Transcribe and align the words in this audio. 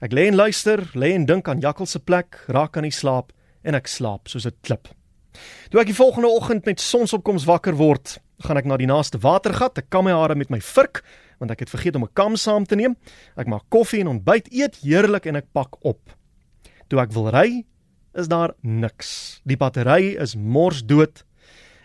Ek 0.00 0.12
lê 0.12 0.28
en 0.28 0.34
luister, 0.34 0.78
lê 0.94 1.12
en 1.12 1.26
dink 1.26 1.48
aan 1.48 1.60
Jakkel 1.60 1.86
se 1.86 1.98
plek, 1.98 2.44
raak 2.48 2.76
aan 2.76 2.84
die 2.84 2.90
slaap 2.90 3.32
en 3.64 3.74
ek 3.74 3.86
slaap 3.86 4.28
soos 4.28 4.46
'n 4.46 4.52
klip. 4.62 4.88
Toe 5.70 5.80
ek 5.80 5.86
die 5.86 5.94
volgende 5.94 6.28
oggend 6.28 6.64
met 6.64 6.80
sonsopkoms 6.80 7.44
wakker 7.44 7.76
word, 7.76 8.18
gaan 8.40 8.56
ek 8.56 8.64
na 8.64 8.76
die 8.76 8.86
naaste 8.86 9.18
watergat, 9.18 9.78
ek 9.78 9.90
kam 9.90 10.04
my 10.04 10.12
hare 10.12 10.34
met 10.34 10.50
my 10.50 10.60
vurk 10.60 11.02
want 11.38 11.50
ek 11.50 11.60
het 11.60 11.70
vergeet 11.70 11.96
om 11.96 12.04
'n 12.04 12.14
kam 12.14 12.36
saam 12.36 12.64
te 12.64 12.76
neem. 12.76 12.96
Ek 13.36 13.46
maak 13.46 13.68
koffie 13.68 14.00
en 14.00 14.08
ontbyt, 14.08 14.48
eet 14.52 14.76
heerlik 14.76 15.26
en 15.26 15.36
ek 15.36 15.52
pak 15.52 15.84
op. 15.84 16.00
Toe 16.88 17.00
ek 17.00 17.12
wil 17.12 17.30
ry, 17.30 17.64
is 18.16 18.28
daar 18.28 18.54
niks. 18.60 19.40
Die 19.44 19.56
battery 19.56 20.16
is 20.20 20.34
mors 20.36 20.82
dood 20.84 21.24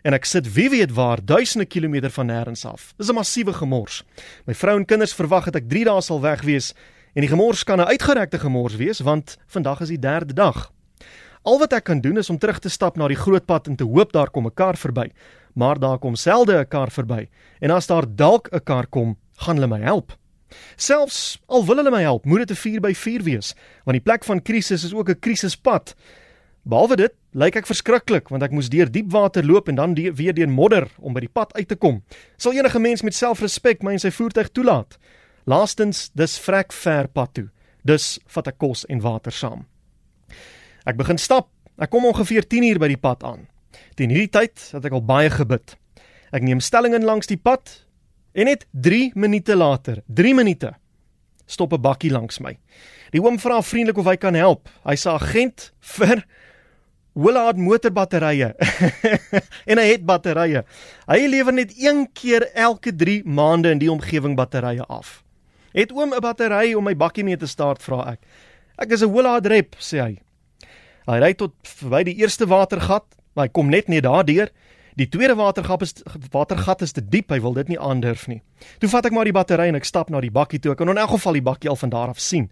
en 0.02 0.16
ek 0.18 0.26
sit 0.26 0.48
wie 0.56 0.70
weet 0.72 0.94
waar 0.98 1.22
duisende 1.22 1.66
kilometer 1.66 2.10
van 2.10 2.32
nêrens 2.32 2.66
af. 2.66 2.94
Dis 2.98 3.10
'n 3.10 3.16
massiewe 3.16 3.54
gemors. 3.54 4.04
My 4.46 4.54
vrou 4.54 4.78
en 4.78 4.86
kinders 4.86 5.14
verwag 5.14 5.46
dat 5.46 5.56
ek 5.56 5.70
3 5.70 5.86
dae 5.86 6.02
sal 6.02 6.22
weg 6.22 6.42
wees 6.42 6.74
en 7.14 7.22
die 7.22 7.30
gemors 7.30 7.64
kan 7.64 7.80
'n 7.80 7.92
uitgerekte 7.92 8.40
gemors 8.40 8.76
wees 8.76 9.00
want 9.00 9.38
vandag 9.48 9.82
is 9.82 9.90
die 9.90 10.00
derde 10.00 10.34
dag. 10.34 10.72
Al 11.44 11.60
wat 11.60 11.74
ek 11.74 11.84
kan 11.84 12.02
doen 12.02 12.18
is 12.18 12.30
om 12.30 12.38
terug 12.38 12.60
te 12.60 12.70
stap 12.70 12.98
na 12.98 13.08
die 13.08 13.18
groot 13.18 13.46
pad 13.46 13.68
en 13.68 13.76
te 13.76 13.84
hoop 13.84 14.12
daar 14.12 14.30
kom 14.30 14.46
'n 14.46 14.54
kar 14.54 14.78
verby. 14.78 15.12
Maar 15.54 15.80
daar 15.80 16.00
kom 16.00 16.16
selde 16.16 16.60
'n 16.60 16.68
kar 16.68 16.92
verby. 16.92 17.30
En 17.60 17.72
as 17.72 17.88
daar 17.88 18.06
dalk 18.16 18.48
'n 18.52 18.64
kar 18.64 18.88
kom, 18.88 19.18
gaan 19.36 19.56
hulle 19.56 19.68
my 19.68 19.80
help. 19.80 20.18
Selfs 20.76 21.40
al 21.48 21.66
wil 21.66 21.76
hulle 21.82 21.92
my 21.92 22.02
help, 22.02 22.26
moet 22.26 22.48
dit 22.48 22.52
'n 22.52 22.62
4 22.62 22.80
by 22.82 22.94
4 22.94 23.24
wees, 23.24 23.56
want 23.86 23.96
die 23.98 24.04
plek 24.04 24.24
van 24.24 24.42
krisis 24.42 24.84
is 24.84 24.94
ook 24.94 25.10
'n 25.10 25.20
krisispad. 25.20 25.96
Behalwe 26.62 26.96
dit, 27.00 27.14
lyk 27.34 27.56
ek 27.58 27.66
verskriklik 27.66 28.30
want 28.30 28.44
ek 28.46 28.54
moes 28.54 28.70
deur 28.70 28.90
diep 28.92 29.10
water 29.14 29.46
loop 29.46 29.70
en 29.72 29.80
dan 29.80 29.96
die, 29.98 30.12
weer 30.14 30.36
deur 30.38 30.50
modder 30.50 30.86
om 31.02 31.16
by 31.16 31.24
die 31.24 31.32
pad 31.32 31.56
uit 31.58 31.68
te 31.68 31.76
kom. 31.76 32.04
Sal 32.38 32.54
enige 32.54 32.80
mens 32.80 33.02
met 33.02 33.18
selfrespek 33.18 33.82
my 33.82 33.96
in 33.98 34.04
sy 34.04 34.12
voertuig 34.14 34.52
toelaat? 34.54 35.00
Laastens, 35.50 36.12
dis 36.14 36.38
vrek 36.40 36.74
ver 36.74 37.10
pad 37.10 37.34
toe. 37.34 37.48
Dus 37.82 38.20
vat 38.30 38.52
ek 38.52 38.60
kos 38.62 38.86
en 38.94 39.02
water 39.02 39.34
saam. 39.34 39.66
Ek 40.86 41.00
begin 41.00 41.18
stap. 41.18 41.50
Ek 41.82 41.90
kom 41.90 42.06
ongeveer 42.06 42.46
10 42.46 42.68
uur 42.70 42.80
by 42.84 42.92
die 42.92 43.02
pad 43.02 43.26
aan. 43.26 43.48
Teen 43.98 44.14
hierdie 44.14 44.30
tyd 44.30 44.62
het 44.76 44.86
ek 44.86 44.94
al 44.94 45.02
baie 45.06 45.32
gebid. 45.34 45.74
Ek 46.30 46.46
neem 46.46 46.62
stelling 46.62 46.94
in 46.94 47.08
langs 47.08 47.30
die 47.32 47.40
pad 47.42 47.74
en 48.38 48.46
net 48.48 48.68
3 48.72 49.18
minute 49.18 49.58
later, 49.58 50.04
3 50.08 50.36
minute, 50.38 50.76
stop 51.48 51.74
'n 51.74 51.82
bakkie 51.82 52.12
langs 52.12 52.40
my. 52.40 52.58
Die 53.12 53.20
oom 53.20 53.40
vra 53.40 53.62
vriendelik 53.62 53.98
of 53.98 54.06
hy 54.06 54.16
kan 54.16 54.36
help. 54.36 54.70
Hy's 54.86 55.06
'n 55.06 55.18
agent 55.18 55.72
vir 55.80 56.24
Willard 57.14 57.58
motorbatterye. 57.58 58.54
en 59.72 59.78
hy 59.82 59.88
het 59.90 60.06
batterye. 60.08 60.64
Hy 61.10 61.20
lewer 61.28 61.54
net 61.54 61.74
een 61.76 62.06
keer 62.14 62.48
elke 62.56 62.96
3 62.96 63.22
maande 63.26 63.74
in 63.76 63.82
die 63.82 63.92
omgewing 63.92 64.38
batterye 64.40 64.86
af. 64.88 65.20
Het 65.76 65.92
oom 65.92 66.14
'n 66.14 66.20
battery 66.24 66.74
om 66.74 66.84
my 66.84 66.96
bakkie 66.96 67.24
mee 67.24 67.38
te 67.38 67.48
start 67.48 67.84
vra 67.84 68.12
ek. 68.12 68.20
Ek 68.78 68.92
is 68.92 69.04
'n 69.04 69.12
Willard 69.12 69.46
rep 69.46 69.76
sê 69.80 70.00
hy. 70.00 70.20
Hy 71.08 71.18
ry 71.20 71.34
tot 71.34 71.54
verby 71.64 72.04
die 72.04 72.16
eerste 72.22 72.46
watergat, 72.48 73.06
maar 73.34 73.46
hy 73.46 73.52
kom 73.52 73.70
net 73.70 73.88
nie 73.88 74.02
daardeur. 74.02 74.50
Die 74.96 75.08
tweede 75.10 75.36
watergat 75.36 75.82
is 75.82 75.94
watergat 76.32 76.82
is 76.82 76.92
te 76.92 77.02
diep, 77.02 77.32
hy 77.32 77.40
wil 77.42 77.54
dit 77.54 77.68
nie 77.68 77.80
aandurf 77.80 78.28
nie. 78.28 78.42
Toe 78.80 78.90
vat 78.90 79.06
ek 79.06 79.12
maar 79.12 79.26
die 79.26 79.36
battery 79.36 79.68
en 79.68 79.76
ek 79.76 79.86
stap 79.86 80.10
na 80.10 80.20
die 80.22 80.32
bakkie 80.32 80.60
toe. 80.60 80.72
Ek 80.72 80.78
kan 80.78 80.90
in 80.90 80.98
elk 80.98 81.10
geval 81.16 81.34
die 81.34 81.42
bakkie 81.42 81.70
al 81.70 81.76
van 81.76 81.90
daar 81.90 82.10
af 82.10 82.20
sien. 82.20 82.52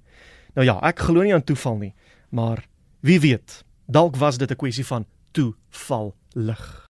Nou 0.56 0.66
ja, 0.66 0.80
ek 0.82 1.00
glo 1.00 1.22
nie 1.22 1.34
aan 1.34 1.44
toeval 1.44 1.78
nie, 1.78 1.94
maar 2.32 2.64
wie 3.02 3.20
weet, 3.20 3.64
Dalk 3.90 4.16
was 4.16 4.38
dit 4.38 4.52
'n 4.52 4.56
kwessie 4.56 4.86
van 4.86 5.06
toeval 5.32 6.16
lig. 6.34 6.88